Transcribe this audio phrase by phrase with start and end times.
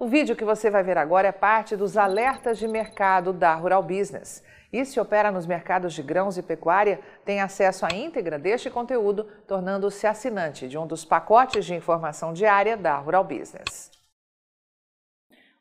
[0.00, 3.82] O vídeo que você vai ver agora é parte dos alertas de mercado da Rural
[3.82, 4.44] Business.
[4.72, 9.24] E se opera nos mercados de grãos e pecuária, tem acesso à íntegra deste conteúdo,
[9.44, 13.90] tornando-se assinante de um dos pacotes de informação diária da Rural Business.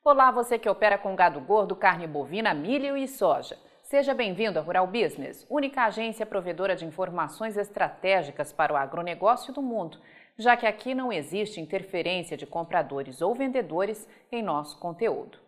[0.04, 3.57] Olá, você que opera com gado gordo, carne bovina, milho e soja.
[3.81, 9.63] Seja bem-vindo à Rural Business, única agência provedora de informações estratégicas para o agronegócio do
[9.63, 9.97] mundo
[10.38, 15.39] já que aqui não existe interferência de compradores ou vendedores em nosso conteúdo.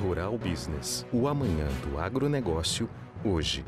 [0.00, 2.90] Rural Business, o amanhã do agronegócio,
[3.24, 3.64] hoje.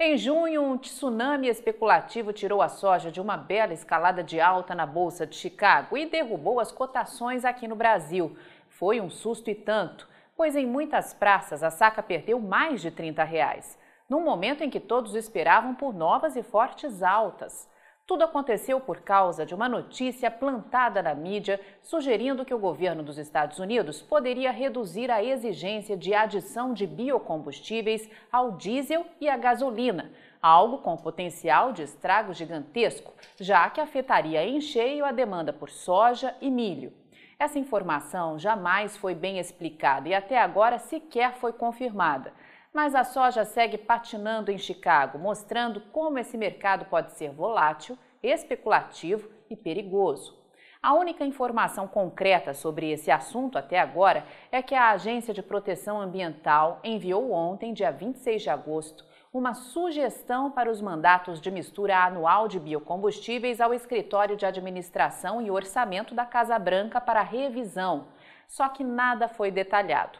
[0.00, 4.86] Em junho, um tsunami especulativo tirou a soja de uma bela escalada de alta na
[4.86, 8.36] Bolsa de Chicago e derrubou as cotações aqui no Brasil.
[8.68, 13.24] Foi um susto e tanto, pois em muitas praças a saca perdeu mais de 30
[13.24, 13.76] reais,
[14.08, 17.68] num momento em que todos esperavam por novas e fortes altas.
[18.08, 23.18] Tudo aconteceu por causa de uma notícia plantada na mídia sugerindo que o governo dos
[23.18, 30.10] Estados Unidos poderia reduzir a exigência de adição de biocombustíveis ao diesel e à gasolina,
[30.40, 36.34] algo com potencial de estrago gigantesco, já que afetaria em cheio a demanda por soja
[36.40, 36.94] e milho.
[37.38, 42.32] Essa informação jamais foi bem explicada e até agora sequer foi confirmada.
[42.72, 49.28] Mas a soja segue patinando em Chicago, mostrando como esse mercado pode ser volátil, especulativo
[49.48, 50.38] e perigoso.
[50.80, 56.00] A única informação concreta sobre esse assunto até agora é que a Agência de Proteção
[56.00, 62.46] Ambiental enviou ontem, dia 26 de agosto, uma sugestão para os mandatos de mistura anual
[62.46, 68.06] de biocombustíveis ao Escritório de Administração e Orçamento da Casa Branca para revisão.
[68.46, 70.18] Só que nada foi detalhado.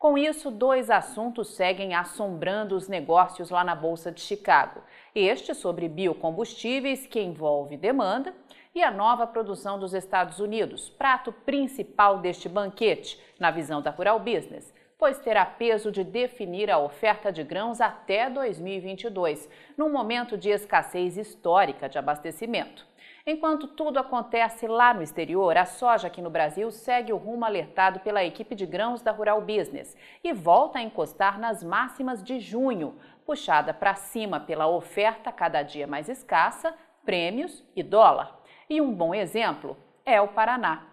[0.00, 4.80] Com isso, dois assuntos seguem assombrando os negócios lá na Bolsa de Chicago.
[5.14, 8.34] Este sobre biocombustíveis, que envolve demanda,
[8.74, 14.18] e a nova produção dos Estados Unidos, prato principal deste banquete, na visão da Rural
[14.18, 20.50] Business, pois terá peso de definir a oferta de grãos até 2022, num momento de
[20.50, 22.86] escassez histórica de abastecimento.
[23.26, 28.00] Enquanto tudo acontece lá no exterior, a soja aqui no Brasil segue o rumo alertado
[28.00, 32.94] pela equipe de grãos da Rural Business e volta a encostar nas máximas de junho,
[33.24, 36.74] puxada para cima pela oferta cada dia mais escassa,
[37.06, 38.38] prêmios e dólar.
[38.68, 40.89] E um bom exemplo é o Paraná.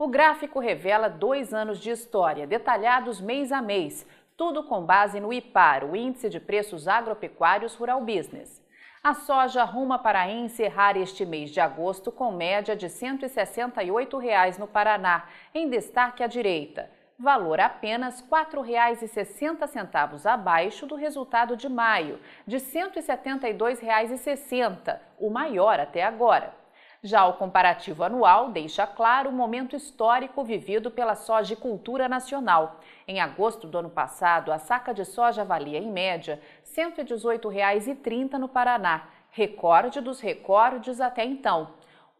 [0.00, 5.30] O gráfico revela dois anos de história, detalhados mês a mês, tudo com base no
[5.30, 8.64] IPAR, o Índice de Preços Agropecuários Rural Business.
[9.04, 14.66] A soja arruma para encerrar este mês de agosto com média de 168 reais no
[14.66, 16.90] Paraná, em destaque à direita.
[17.18, 26.02] Valor apenas R$ 4,60 abaixo do resultado de maio, de R$ 172,60, o maior até
[26.02, 26.58] agora.
[27.02, 32.78] Já o comparativo anual deixa claro o momento histórico vivido pela sojicultura nacional.
[33.08, 36.38] Em agosto do ano passado, a saca de soja valia, em média,
[36.76, 41.70] R$ 118,30 no Paraná, recorde dos recordes até então.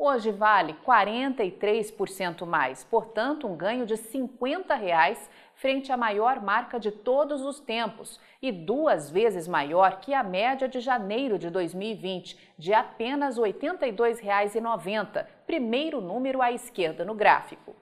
[0.03, 6.91] Hoje vale 43% mais, portanto, um ganho de 50 reais frente à maior marca de
[6.91, 12.73] todos os tempos e duas vezes maior que a média de janeiro de 2020, de
[12.73, 17.77] apenas R$ 82,90, primeiro número à esquerda no gráfico.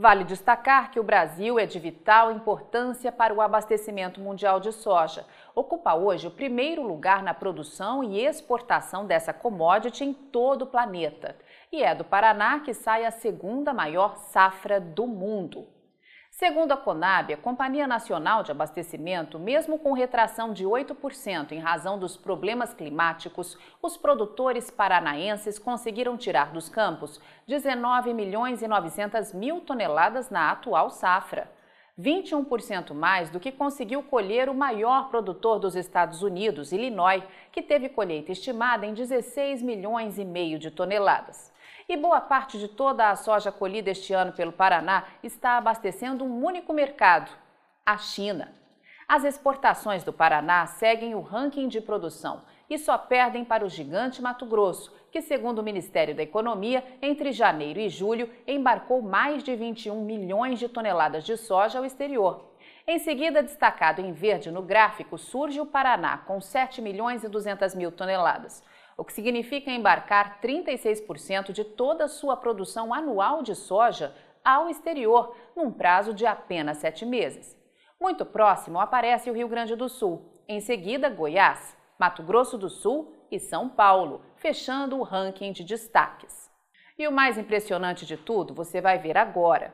[0.00, 5.26] Vale destacar que o Brasil é de vital importância para o abastecimento mundial de soja.
[5.56, 11.34] Ocupa hoje o primeiro lugar na produção e exportação dessa commodity em todo o planeta.
[11.70, 15.66] E é do Paraná que sai a segunda maior safra do mundo.
[16.30, 21.98] Segundo a Conab, a Companhia Nacional de Abastecimento, mesmo com retração de 8% em razão
[21.98, 29.60] dos problemas climáticos, os produtores paranaenses conseguiram tirar dos campos 19 milhões e 900 mil
[29.60, 31.50] toneladas na atual safra.
[31.98, 37.88] 21% mais do que conseguiu colher o maior produtor dos Estados Unidos, Illinois, que teve
[37.88, 41.52] colheita estimada em 16 milhões e meio de toneladas.
[41.88, 46.44] E boa parte de toda a soja colhida este ano pelo Paraná está abastecendo um
[46.44, 47.30] único mercado,
[47.86, 48.52] a China.
[49.08, 54.20] As exportações do Paraná seguem o ranking de produção e só perdem para o gigante
[54.20, 59.56] Mato Grosso, que, segundo o Ministério da Economia, entre janeiro e julho embarcou mais de
[59.56, 62.52] 21 milhões de toneladas de soja ao exterior.
[62.86, 67.74] Em seguida, destacado em verde no gráfico, surge o Paraná, com 7 milhões e 200
[67.74, 68.62] mil toneladas
[68.98, 74.12] o que significa embarcar 36% de toda a sua produção anual de soja
[74.44, 77.56] ao exterior, num prazo de apenas sete meses.
[78.00, 83.14] Muito próximo aparece o Rio Grande do Sul, em seguida Goiás, Mato Grosso do Sul
[83.30, 86.50] e São Paulo, fechando o ranking de destaques.
[86.98, 89.72] E o mais impressionante de tudo você vai ver agora.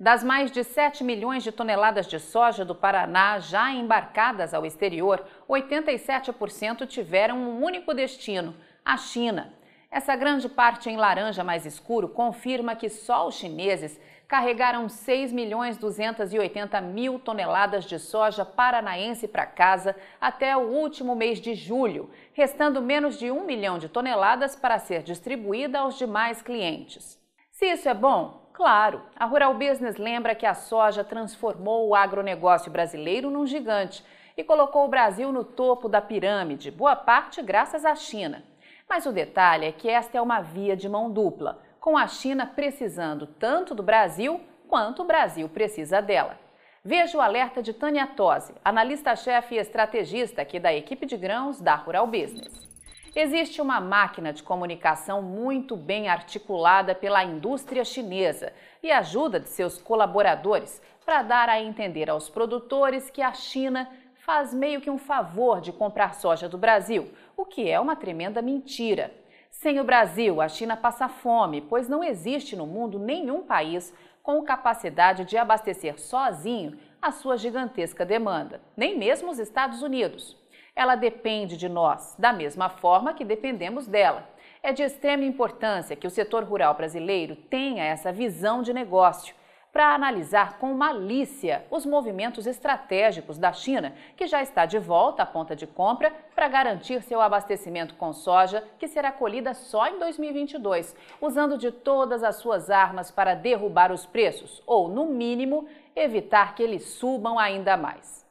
[0.00, 5.22] Das mais de 7 milhões de toneladas de soja do Paraná já embarcadas ao exterior,
[5.46, 9.52] 87% tiveram um único destino: a China.
[9.90, 15.76] Essa grande parte em laranja mais escuro confirma que só os chineses carregaram 6 milhões
[15.76, 22.80] 280 mil toneladas de soja paranaense para casa até o último mês de julho, restando
[22.80, 27.20] menos de 1 milhão de toneladas para ser distribuída aos demais clientes.
[27.50, 32.70] Se isso é bom, claro, a Rural Business lembra que a soja transformou o agronegócio
[32.70, 34.04] brasileiro num gigante
[34.36, 38.44] e colocou o Brasil no topo da pirâmide, boa parte graças à China.
[38.86, 42.44] Mas o detalhe é que esta é uma via de mão dupla, com a China
[42.44, 46.38] precisando tanto do Brasil quanto o Brasil precisa dela.
[46.84, 51.76] Veja o alerta de Tânia Tosi, analista-chefe e estrategista aqui da equipe de grãos da
[51.76, 52.69] Rural Business.
[53.14, 59.82] Existe uma máquina de comunicação muito bem articulada pela indústria chinesa e ajuda de seus
[59.82, 65.60] colaboradores para dar a entender aos produtores que a China faz meio que um favor
[65.60, 69.12] de comprar soja do Brasil, o que é uma tremenda mentira.
[69.50, 73.92] Sem o Brasil, a China passa fome, pois não existe no mundo nenhum país
[74.22, 80.38] com capacidade de abastecer sozinho a sua gigantesca demanda, nem mesmo os Estados Unidos.
[80.74, 84.28] Ela depende de nós, da mesma forma que dependemos dela.
[84.62, 89.34] É de extrema importância que o setor rural brasileiro tenha essa visão de negócio
[89.72, 95.26] para analisar com malícia os movimentos estratégicos da China, que já está de volta à
[95.26, 100.96] ponta de compra para garantir seu abastecimento com soja, que será colhida só em 2022,
[101.20, 106.62] usando de todas as suas armas para derrubar os preços, ou, no mínimo, evitar que
[106.62, 108.26] eles subam ainda mais.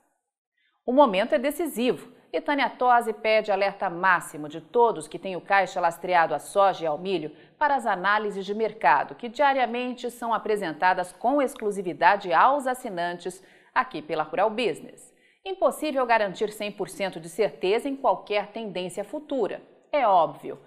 [0.86, 5.42] O momento é decisivo e Tânia Tosi pede alerta máximo de todos que têm o
[5.42, 10.34] caixa lastreado à soja e ao milho para as análises de mercado, que diariamente são
[10.34, 13.44] apresentadas com exclusividade aos assinantes
[13.74, 15.14] aqui pela Rural Business.
[15.44, 19.62] Impossível garantir 100% de certeza em qualquer tendência futura,
[19.92, 20.60] é óbvio.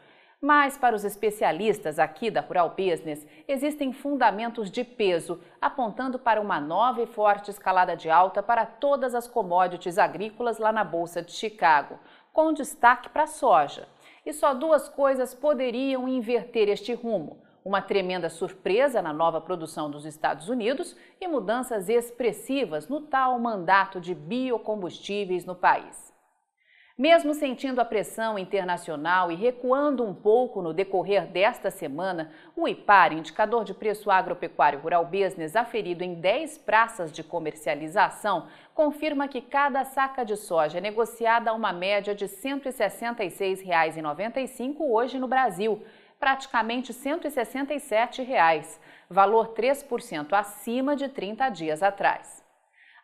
[0.45, 6.61] Mas, para os especialistas aqui da Rural Business, existem fundamentos de peso apontando para uma
[6.61, 11.31] nova e forte escalada de alta para todas as commodities agrícolas lá na Bolsa de
[11.31, 11.97] Chicago,
[12.33, 13.87] com destaque para a soja.
[14.27, 20.05] E só duas coisas poderiam inverter este rumo: uma tremenda surpresa na nova produção dos
[20.05, 26.12] Estados Unidos e mudanças expressivas no tal mandato de biocombustíveis no país.
[26.97, 33.15] Mesmo sentindo a pressão internacional e recuando um pouco no decorrer desta semana, o IPAR,
[33.15, 39.85] indicador de preço agropecuário rural business aferido em 10 praças de comercialização, confirma que cada
[39.85, 45.83] saca de soja é negociada a uma média de R$ 166,95 hoje no Brasil,
[46.21, 48.79] praticamente 167 reais,
[49.09, 52.42] valor 3% acima de 30 dias atrás.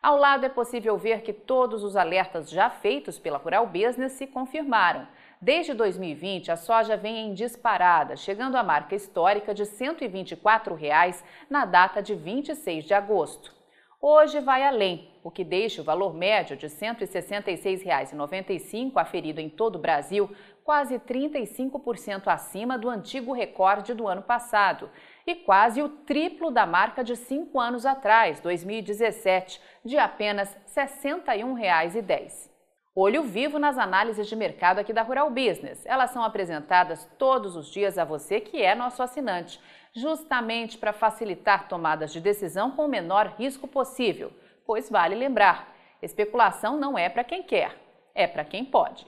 [0.01, 4.25] Ao lado é possível ver que todos os alertas já feitos pela Rural Business se
[4.25, 5.05] confirmaram.
[5.41, 11.65] Desde 2020, a soja vem em disparada, chegando à marca histórica de 124 reais na
[11.65, 13.53] data de 26 de agosto.
[14.01, 19.75] Hoje vai além, o que deixa o valor médio de R$ 166,95 aferido em todo
[19.75, 20.33] o Brasil
[20.69, 24.91] quase 35% acima do antigo recorde do ano passado
[25.25, 32.51] e quase o triplo da marca de cinco anos atrás, 2017, de apenas R$ 61,10.
[32.95, 35.83] Olho vivo nas análises de mercado aqui da Rural Business.
[35.87, 39.59] Elas são apresentadas todos os dias a você que é nosso assinante,
[39.91, 44.31] justamente para facilitar tomadas de decisão com o menor risco possível.
[44.67, 47.75] Pois vale lembrar: especulação não é para quem quer,
[48.13, 49.07] é para quem pode.